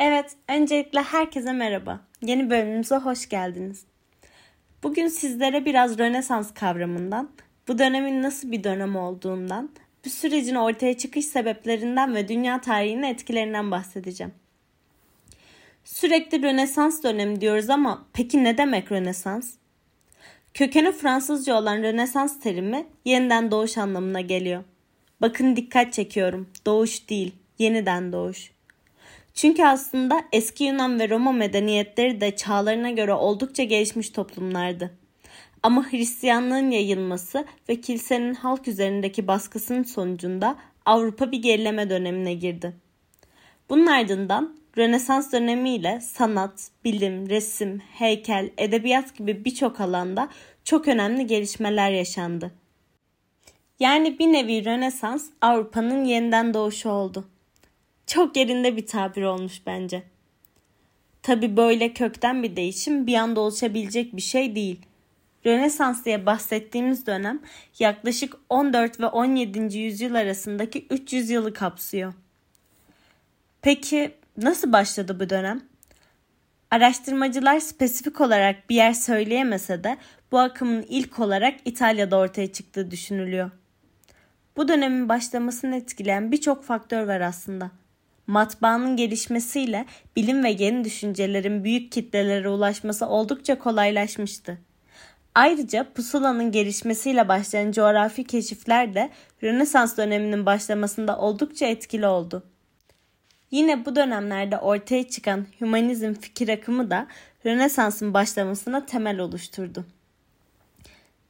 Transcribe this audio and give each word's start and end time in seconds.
Evet, 0.00 0.36
öncelikle 0.48 1.02
herkese 1.02 1.52
merhaba. 1.52 2.00
Yeni 2.22 2.50
bölümümüze 2.50 2.96
hoş 2.96 3.28
geldiniz. 3.28 3.84
Bugün 4.82 5.08
sizlere 5.08 5.64
biraz 5.64 5.98
Rönesans 5.98 6.54
kavramından, 6.54 7.30
bu 7.68 7.78
dönemin 7.78 8.22
nasıl 8.22 8.52
bir 8.52 8.64
dönem 8.64 8.96
olduğundan, 8.96 9.70
bu 10.04 10.10
sürecin 10.10 10.54
ortaya 10.54 10.98
çıkış 10.98 11.26
sebeplerinden 11.26 12.14
ve 12.14 12.28
dünya 12.28 12.60
tarihinin 12.60 13.02
etkilerinden 13.02 13.70
bahsedeceğim. 13.70 14.32
Sürekli 15.84 16.42
Rönesans 16.42 17.02
dönemi 17.02 17.40
diyoruz 17.40 17.70
ama 17.70 18.06
peki 18.12 18.44
ne 18.44 18.58
demek 18.58 18.92
Rönesans? 18.92 19.54
Kökeni 20.54 20.92
Fransızca 20.92 21.54
olan 21.54 21.82
Rönesans 21.82 22.40
terimi 22.40 22.86
yeniden 23.04 23.50
doğuş 23.50 23.78
anlamına 23.78 24.20
geliyor. 24.20 24.64
Bakın 25.20 25.56
dikkat 25.56 25.92
çekiyorum. 25.92 26.48
Doğuş 26.66 27.08
değil, 27.08 27.34
yeniden 27.58 28.12
doğuş. 28.12 28.59
Çünkü 29.40 29.64
aslında 29.64 30.22
eski 30.32 30.64
Yunan 30.64 31.00
ve 31.00 31.10
Roma 31.10 31.32
medeniyetleri 31.32 32.20
de 32.20 32.36
çağlarına 32.36 32.90
göre 32.90 33.12
oldukça 33.12 33.62
gelişmiş 33.62 34.10
toplumlardı. 34.10 34.90
Ama 35.62 35.92
Hristiyanlığın 35.92 36.70
yayılması 36.70 37.44
ve 37.68 37.80
kilisenin 37.80 38.34
halk 38.34 38.68
üzerindeki 38.68 39.26
baskısının 39.26 39.82
sonucunda 39.82 40.56
Avrupa 40.86 41.32
bir 41.32 41.42
gerileme 41.42 41.90
dönemine 41.90 42.34
girdi. 42.34 42.76
Bunun 43.68 43.86
ardından 43.86 44.56
Rönesans 44.78 45.32
dönemiyle 45.32 46.00
sanat, 46.00 46.70
bilim, 46.84 47.28
resim, 47.28 47.78
heykel, 47.78 48.50
edebiyat 48.58 49.16
gibi 49.16 49.44
birçok 49.44 49.80
alanda 49.80 50.28
çok 50.64 50.88
önemli 50.88 51.26
gelişmeler 51.26 51.90
yaşandı. 51.90 52.50
Yani 53.78 54.18
bir 54.18 54.26
nevi 54.32 54.64
Rönesans 54.64 55.26
Avrupa'nın 55.40 56.04
yeniden 56.04 56.54
doğuşu 56.54 56.90
oldu. 56.90 57.24
Çok 58.10 58.36
yerinde 58.36 58.76
bir 58.76 58.86
tabir 58.86 59.22
olmuş 59.22 59.62
bence. 59.66 60.02
Tabi 61.22 61.56
böyle 61.56 61.92
kökten 61.92 62.42
bir 62.42 62.56
değişim 62.56 63.06
bir 63.06 63.14
anda 63.14 63.40
oluşabilecek 63.40 64.16
bir 64.16 64.20
şey 64.20 64.54
değil. 64.54 64.80
Rönesans 65.46 66.04
diye 66.04 66.26
bahsettiğimiz 66.26 67.06
dönem 67.06 67.40
yaklaşık 67.78 68.36
14 68.48 69.00
ve 69.00 69.06
17. 69.06 69.78
yüzyıl 69.78 70.14
arasındaki 70.14 70.86
300 70.90 71.30
yılı 71.30 71.52
kapsıyor. 71.52 72.14
Peki 73.62 74.14
nasıl 74.36 74.72
başladı 74.72 75.20
bu 75.20 75.30
dönem? 75.30 75.62
Araştırmacılar 76.70 77.60
spesifik 77.60 78.20
olarak 78.20 78.70
bir 78.70 78.76
yer 78.76 78.92
söyleyemese 78.92 79.84
de 79.84 79.96
bu 80.32 80.38
akımın 80.38 80.82
ilk 80.88 81.18
olarak 81.18 81.54
İtalya'da 81.64 82.18
ortaya 82.18 82.52
çıktığı 82.52 82.90
düşünülüyor. 82.90 83.50
Bu 84.56 84.68
dönemin 84.68 85.08
başlamasını 85.08 85.76
etkileyen 85.76 86.32
birçok 86.32 86.64
faktör 86.64 87.06
var 87.06 87.20
aslında 87.20 87.79
matbaanın 88.30 88.96
gelişmesiyle 88.96 89.86
bilim 90.16 90.44
ve 90.44 90.50
yeni 90.50 90.84
düşüncelerin 90.84 91.64
büyük 91.64 91.92
kitlelere 91.92 92.48
ulaşması 92.48 93.06
oldukça 93.06 93.58
kolaylaşmıştı. 93.58 94.58
Ayrıca 95.34 95.92
pusulanın 95.92 96.52
gelişmesiyle 96.52 97.28
başlayan 97.28 97.72
coğrafi 97.72 98.24
keşifler 98.24 98.94
de 98.94 99.10
Rönesans 99.42 99.96
döneminin 99.96 100.46
başlamasında 100.46 101.18
oldukça 101.18 101.66
etkili 101.66 102.06
oldu. 102.06 102.42
Yine 103.50 103.84
bu 103.86 103.96
dönemlerde 103.96 104.58
ortaya 104.58 105.08
çıkan 105.08 105.46
hümanizm 105.60 106.14
fikir 106.14 106.48
akımı 106.48 106.90
da 106.90 107.06
Rönesans'ın 107.46 108.14
başlamasına 108.14 108.86
temel 108.86 109.18
oluşturdu. 109.18 109.84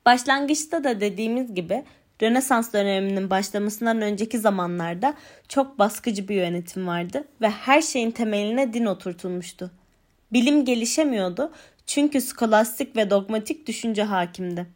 Başlangıçta 0.06 0.84
da 0.84 1.00
dediğimiz 1.00 1.54
gibi 1.54 1.84
Rönesans 2.22 2.72
döneminin 2.72 3.30
başlamasından 3.30 4.00
önceki 4.00 4.38
zamanlarda 4.38 5.14
çok 5.48 5.78
baskıcı 5.78 6.28
bir 6.28 6.34
yönetim 6.34 6.86
vardı 6.86 7.24
ve 7.40 7.50
her 7.50 7.82
şeyin 7.82 8.10
temeline 8.10 8.72
din 8.72 8.86
oturtulmuştu. 8.86 9.70
Bilim 10.32 10.64
gelişemiyordu 10.64 11.52
çünkü 11.86 12.20
skolastik 12.20 12.96
ve 12.96 13.10
dogmatik 13.10 13.66
düşünce 13.66 14.02
hakimdi. 14.02 14.66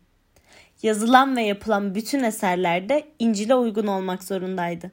Yazılan 0.83 1.37
ve 1.37 1.43
yapılan 1.43 1.95
bütün 1.95 2.23
eserlerde 2.23 3.07
İncil'e 3.19 3.55
uygun 3.55 3.87
olmak 3.87 4.25
zorundaydı. 4.25 4.91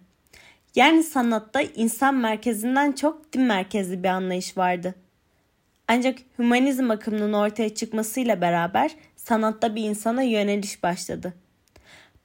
Yani 0.75 1.03
sanatta 1.03 1.61
insan 1.61 2.15
merkezinden 2.15 2.91
çok 2.91 3.33
din 3.33 3.41
merkezli 3.41 4.03
bir 4.03 4.07
anlayış 4.07 4.57
vardı. 4.57 4.95
Ancak 5.87 6.19
hümanizm 6.39 6.91
akımının 6.91 7.33
ortaya 7.33 7.75
çıkmasıyla 7.75 8.41
beraber 8.41 8.91
sanatta 9.15 9.75
bir 9.75 9.83
insana 9.83 10.23
yöneliş 10.23 10.83
başladı. 10.83 11.33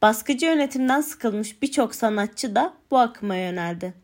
Baskıcı 0.02 0.46
yönetimden 0.46 1.00
sıkılmış 1.00 1.62
birçok 1.62 1.94
sanatçı 1.94 2.54
da 2.54 2.72
bu 2.90 2.98
akıma 2.98 3.36
yöneldi. 3.36 3.94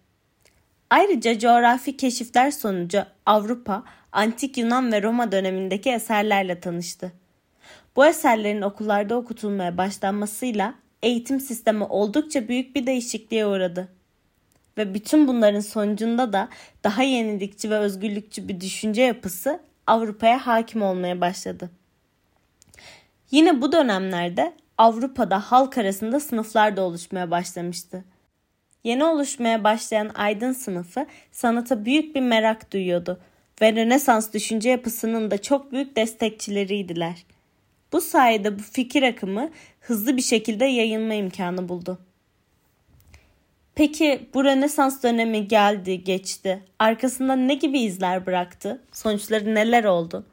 Ayrıca 0.90 1.38
coğrafi 1.38 1.96
keşifler 1.96 2.50
sonucu 2.50 3.04
Avrupa, 3.26 3.84
Antik 4.12 4.58
Yunan 4.58 4.92
ve 4.92 5.02
Roma 5.02 5.32
dönemindeki 5.32 5.90
eserlerle 5.90 6.60
tanıştı. 6.60 7.12
Bu 7.96 8.06
eserlerin 8.06 8.62
okullarda 8.62 9.16
okutulmaya 9.16 9.76
başlanmasıyla 9.78 10.74
eğitim 11.02 11.40
sistemi 11.40 11.84
oldukça 11.84 12.48
büyük 12.48 12.76
bir 12.76 12.86
değişikliğe 12.86 13.46
uğradı. 13.46 13.88
Ve 14.78 14.94
bütün 14.94 15.28
bunların 15.28 15.60
sonucunda 15.60 16.32
da 16.32 16.48
daha 16.84 17.02
yenilikçi 17.02 17.70
ve 17.70 17.78
özgürlükçü 17.78 18.48
bir 18.48 18.60
düşünce 18.60 19.02
yapısı 19.02 19.60
Avrupa'ya 19.86 20.46
hakim 20.46 20.82
olmaya 20.82 21.20
başladı. 21.20 21.70
Yine 23.30 23.60
bu 23.60 23.72
dönemlerde 23.72 24.52
Avrupa'da 24.78 25.40
halk 25.40 25.78
arasında 25.78 26.20
sınıflar 26.20 26.76
da 26.76 26.82
oluşmaya 26.82 27.30
başlamıştı. 27.30 28.04
Yeni 28.84 29.04
oluşmaya 29.04 29.64
başlayan 29.64 30.10
aydın 30.14 30.52
sınıfı 30.52 31.06
sanata 31.32 31.84
büyük 31.84 32.14
bir 32.14 32.20
merak 32.20 32.72
duyuyordu 32.72 33.20
ve 33.60 33.72
Rönesans 33.72 34.32
düşünce 34.32 34.70
yapısının 34.70 35.30
da 35.30 35.42
çok 35.42 35.72
büyük 35.72 35.96
destekçileriydiler. 35.96 37.24
Bu 37.92 38.00
sayede 38.00 38.58
bu 38.58 38.62
fikir 38.62 39.02
akımı 39.02 39.50
hızlı 39.80 40.16
bir 40.16 40.22
şekilde 40.22 40.64
yayılma 40.64 41.14
imkanı 41.14 41.68
buldu. 41.68 41.98
Peki 43.74 44.28
bu 44.34 44.44
Rönesans 44.44 45.02
dönemi 45.02 45.48
geldi, 45.48 46.04
geçti. 46.04 46.62
Arkasında 46.78 47.36
ne 47.36 47.54
gibi 47.54 47.80
izler 47.80 48.26
bıraktı? 48.26 48.82
Sonuçları 48.92 49.54
neler 49.54 49.84
oldu? 49.84 50.26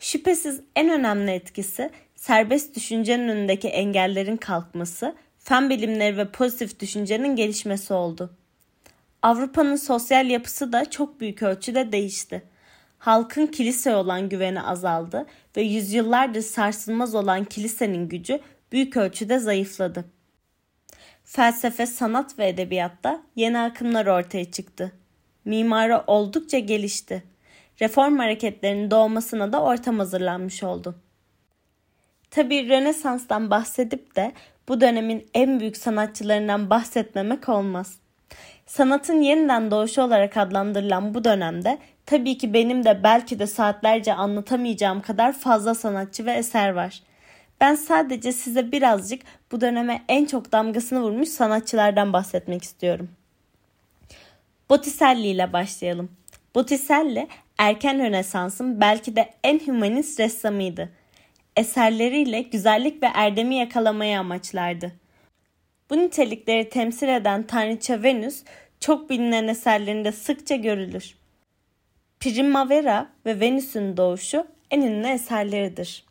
Şüphesiz 0.00 0.60
en 0.76 0.90
önemli 0.90 1.30
etkisi 1.30 1.90
serbest 2.26 2.76
düşüncenin 2.76 3.28
önündeki 3.28 3.68
engellerin 3.68 4.36
kalkması, 4.36 5.14
fen 5.38 5.70
bilimleri 5.70 6.16
ve 6.16 6.30
pozitif 6.30 6.80
düşüncenin 6.80 7.36
gelişmesi 7.36 7.94
oldu. 7.94 8.30
Avrupa'nın 9.22 9.76
sosyal 9.76 10.30
yapısı 10.30 10.72
da 10.72 10.90
çok 10.90 11.20
büyük 11.20 11.42
ölçüde 11.42 11.92
değişti. 11.92 12.42
Halkın 12.98 13.46
kiliseye 13.46 13.96
olan 13.96 14.28
güveni 14.28 14.62
azaldı 14.62 15.26
ve 15.56 15.62
yüzyıllardır 15.62 16.40
sarsılmaz 16.40 17.14
olan 17.14 17.44
kilisenin 17.44 18.08
gücü 18.08 18.40
büyük 18.72 18.96
ölçüde 18.96 19.38
zayıfladı. 19.38 20.04
Felsefe, 21.24 21.86
sanat 21.86 22.38
ve 22.38 22.48
edebiyatta 22.48 23.22
yeni 23.36 23.58
akımlar 23.58 24.06
ortaya 24.06 24.50
çıktı. 24.50 24.92
Mimari 25.44 25.96
oldukça 26.06 26.58
gelişti. 26.58 27.22
Reform 27.80 28.18
hareketlerinin 28.18 28.90
doğmasına 28.90 29.52
da 29.52 29.62
ortam 29.62 29.98
hazırlanmış 29.98 30.62
oldu. 30.62 31.03
Tabi 32.34 32.68
Rönesans'tan 32.68 33.50
bahsedip 33.50 34.16
de 34.16 34.32
bu 34.68 34.80
dönemin 34.80 35.26
en 35.34 35.60
büyük 35.60 35.76
sanatçılarından 35.76 36.70
bahsetmemek 36.70 37.48
olmaz. 37.48 37.98
Sanatın 38.66 39.20
yeniden 39.20 39.70
doğuşu 39.70 40.02
olarak 40.02 40.36
adlandırılan 40.36 41.14
bu 41.14 41.24
dönemde 41.24 41.78
tabii 42.06 42.38
ki 42.38 42.54
benim 42.54 42.84
de 42.84 43.00
belki 43.02 43.38
de 43.38 43.46
saatlerce 43.46 44.14
anlatamayacağım 44.14 45.00
kadar 45.00 45.32
fazla 45.32 45.74
sanatçı 45.74 46.26
ve 46.26 46.32
eser 46.32 46.70
var. 46.70 47.02
Ben 47.60 47.74
sadece 47.74 48.32
size 48.32 48.72
birazcık 48.72 49.22
bu 49.52 49.60
döneme 49.60 50.02
en 50.08 50.24
çok 50.24 50.52
damgasını 50.52 51.02
vurmuş 51.02 51.28
sanatçılardan 51.28 52.12
bahsetmek 52.12 52.62
istiyorum. 52.62 53.08
Botticelli 54.70 55.26
ile 55.26 55.52
başlayalım. 55.52 56.10
Botticelli 56.54 57.28
erken 57.58 57.98
Rönesans'ın 57.98 58.80
belki 58.80 59.16
de 59.16 59.30
en 59.44 59.58
hümanist 59.58 60.20
ressamıydı 60.20 60.90
eserleriyle 61.56 62.42
güzellik 62.42 63.02
ve 63.02 63.06
erdemi 63.14 63.54
yakalamayı 63.54 64.18
amaçlardı. 64.18 64.92
Bu 65.90 65.98
nitelikleri 65.98 66.68
temsil 66.68 67.08
eden 67.08 67.42
Tanrıça 67.42 68.02
Venüs 68.02 68.44
çok 68.80 69.10
bilinen 69.10 69.48
eserlerinde 69.48 70.12
sıkça 70.12 70.56
görülür. 70.56 71.14
Primavera 72.20 73.10
ve 73.26 73.40
Venüs'ün 73.40 73.96
doğuşu 73.96 74.46
en 74.70 74.80
ünlü 74.80 75.06
eserleridir. 75.06 76.04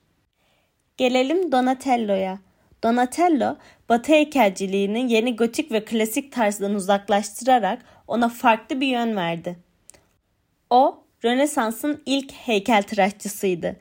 Gelelim 0.98 1.52
Donatello'ya. 1.52 2.40
Donatello, 2.84 3.56
Batı 3.90 4.12
heykelciliğini 4.12 5.14
yeni 5.14 5.36
gotik 5.36 5.72
ve 5.72 5.86
klasik 5.86 6.32
tarzdan 6.32 6.76
uzaklaştırarak 6.76 7.86
ona 8.08 8.30
farklı 8.30 8.82
bir 8.82 8.88
yön 8.88 9.16
verdi. 9.16 9.56
O, 10.70 11.04
Rönesans'ın 11.26 12.02
ilk 12.06 12.32
heykeltıraşçısıydı 12.32 13.76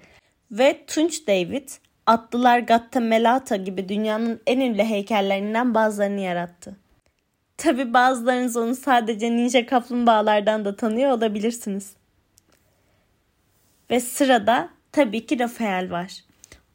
ve 0.53 0.85
Tunç 0.87 1.27
David, 1.27 1.69
Atlılar 2.07 2.59
Gatta 2.59 3.01
Melata 3.01 3.57
gibi 3.57 3.89
dünyanın 3.89 4.41
en 4.47 4.61
ünlü 4.61 4.83
heykellerinden 4.83 5.75
bazılarını 5.75 6.21
yarattı. 6.21 6.77
Tabi 7.57 7.95
bazılarınız 7.95 8.57
onu 8.57 8.75
sadece 8.75 9.31
ninja 9.31 9.67
kaplumbağalardan 9.67 10.65
da 10.65 10.77
tanıyor 10.77 11.11
olabilirsiniz. 11.11 11.93
Ve 13.91 14.01
sırada 14.01 14.69
tabii 14.93 15.27
ki 15.27 15.39
Rafael 15.39 15.91
var. 15.91 16.13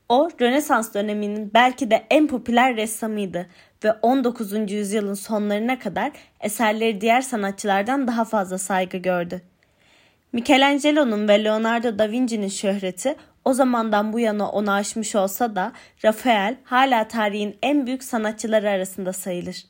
O 0.09 0.29
Rönesans 0.41 0.93
döneminin 0.93 1.51
belki 1.53 1.91
de 1.91 2.05
en 2.09 2.27
popüler 2.27 2.75
ressamıydı 2.75 3.47
ve 3.83 3.91
19. 3.91 4.71
yüzyılın 4.71 5.13
sonlarına 5.13 5.79
kadar 5.79 6.11
eserleri 6.39 7.01
diğer 7.01 7.21
sanatçılardan 7.21 8.07
daha 8.07 8.25
fazla 8.25 8.57
saygı 8.57 8.97
gördü. 8.97 9.41
Michelangelo'nun 10.31 11.27
ve 11.27 11.43
Leonardo 11.43 11.99
da 11.99 12.11
Vinci'nin 12.11 12.47
şöhreti 12.47 13.15
o 13.47 13.53
zamandan 13.53 14.13
bu 14.13 14.19
yana 14.19 14.49
onu 14.49 14.71
aşmış 14.71 15.15
olsa 15.15 15.55
da 15.55 15.71
Rafael 16.05 16.57
hala 16.63 17.07
tarihin 17.07 17.57
en 17.61 17.85
büyük 17.85 18.03
sanatçıları 18.03 18.69
arasında 18.69 19.13
sayılır. 19.13 19.65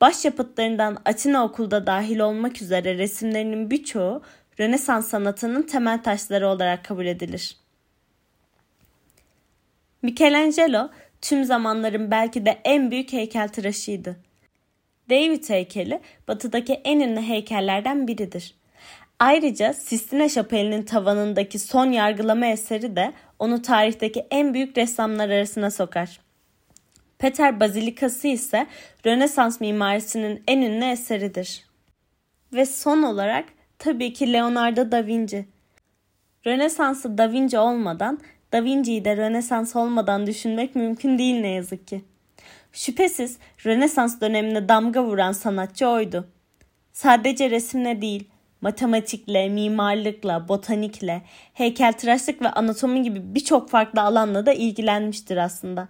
Başyapıtlarından 0.00 0.98
Atina 1.04 1.44
okulda 1.44 1.86
dahil 1.86 2.18
olmak 2.18 2.62
üzere 2.62 2.98
resimlerinin 2.98 3.70
birçoğu 3.70 4.22
Rönesans 4.60 5.08
sanatının 5.08 5.62
temel 5.62 6.02
taşları 6.02 6.48
olarak 6.48 6.84
kabul 6.84 7.06
edilir. 7.06 7.56
Michelangelo 10.02 10.90
tüm 11.22 11.44
zamanların 11.44 12.10
belki 12.10 12.46
de 12.46 12.60
en 12.64 12.90
büyük 12.90 13.12
heykeltıraşıydı. 13.12 14.16
David 15.10 15.48
heykeli 15.48 16.00
batıdaki 16.28 16.72
en 16.72 17.00
ünlü 17.00 17.20
heykellerden 17.20 18.08
biridir. 18.08 18.59
Ayrıca 19.20 19.72
Sistine 19.72 20.28
Şapeli'nin 20.28 20.82
tavanındaki 20.82 21.58
son 21.58 21.86
yargılama 21.86 22.46
eseri 22.46 22.96
de 22.96 23.12
onu 23.38 23.62
tarihteki 23.62 24.26
en 24.30 24.54
büyük 24.54 24.78
ressamlar 24.78 25.30
arasına 25.30 25.70
sokar. 25.70 26.20
Peter 27.18 27.60
Bazilikası 27.60 28.28
ise 28.28 28.66
Rönesans 29.06 29.60
mimarisinin 29.60 30.42
en 30.46 30.60
ünlü 30.60 30.84
eseridir. 30.84 31.64
Ve 32.52 32.66
son 32.66 33.02
olarak 33.02 33.44
tabii 33.78 34.12
ki 34.12 34.32
Leonardo 34.32 34.92
da 34.92 35.06
Vinci. 35.06 35.48
Rönesans'ı 36.46 37.18
Da 37.18 37.32
Vinci 37.32 37.58
olmadan, 37.58 38.20
Da 38.52 38.64
Vinci'yi 38.64 39.04
de 39.04 39.16
Rönesans 39.16 39.76
olmadan 39.76 40.26
düşünmek 40.26 40.74
mümkün 40.74 41.18
değil 41.18 41.40
ne 41.40 41.48
yazık 41.48 41.88
ki. 41.88 42.04
Şüphesiz 42.72 43.38
Rönesans 43.66 44.20
dönemine 44.20 44.68
damga 44.68 45.04
vuran 45.04 45.32
sanatçı 45.32 45.88
oydu. 45.88 46.28
Sadece 46.92 47.50
resimle 47.50 48.00
değil, 48.00 48.28
matematikle, 48.60 49.48
mimarlıkla, 49.48 50.48
botanikle, 50.48 51.22
heykeltıraşlık 51.52 52.42
ve 52.42 52.48
anatomi 52.48 53.02
gibi 53.02 53.34
birçok 53.34 53.70
farklı 53.70 54.02
alanla 54.02 54.46
da 54.46 54.52
ilgilenmiştir 54.52 55.36
aslında. 55.36 55.88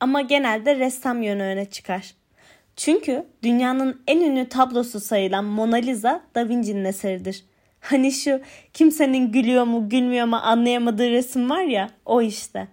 Ama 0.00 0.20
genelde 0.20 0.76
ressam 0.76 1.22
yönü 1.22 1.42
öne 1.42 1.64
çıkar. 1.64 2.14
Çünkü 2.76 3.26
dünyanın 3.42 4.02
en 4.06 4.20
ünlü 4.20 4.48
tablosu 4.48 5.00
sayılan 5.00 5.44
Mona 5.44 5.76
Lisa 5.76 6.22
Da 6.34 6.48
Vinci'nin 6.48 6.84
eseridir. 6.84 7.44
Hani 7.80 8.12
şu 8.12 8.40
kimsenin 8.72 9.32
gülüyor 9.32 9.64
mu 9.64 9.88
gülmüyor 9.88 10.26
mu 10.26 10.36
anlayamadığı 10.36 11.10
resim 11.10 11.50
var 11.50 11.62
ya 11.62 11.90
o 12.04 12.22
işte. 12.22 12.68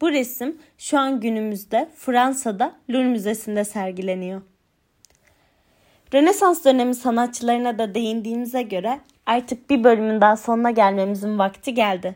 Bu 0.00 0.10
resim 0.10 0.58
şu 0.78 0.98
an 0.98 1.20
günümüzde 1.20 1.88
Fransa'da 1.96 2.74
Louvre 2.90 3.08
Müzesi'nde 3.08 3.64
sergileniyor. 3.64 4.42
Rönesans 6.14 6.64
dönemi 6.64 6.94
sanatçılarına 6.94 7.78
da 7.78 7.94
değindiğimize 7.94 8.62
göre 8.62 9.00
artık 9.26 9.70
bir 9.70 9.84
bölümün 9.84 10.20
daha 10.20 10.36
sonuna 10.36 10.70
gelmemizin 10.70 11.38
vakti 11.38 11.74
geldi. 11.74 12.14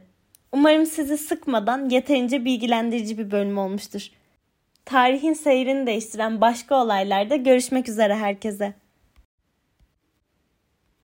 Umarım 0.53 0.87
sizi 0.87 1.19
sıkmadan 1.19 1.89
yeterince 1.89 2.45
bilgilendirici 2.45 3.19
bir 3.19 3.31
bölüm 3.31 3.59
olmuştur. 3.59 4.09
Tarihin 4.85 5.33
seyrini 5.33 5.87
değiştiren 5.87 6.41
başka 6.41 6.83
olaylarda 6.83 7.37
görüşmek 7.37 7.89
üzere 7.89 8.15
herkese. 8.15 8.75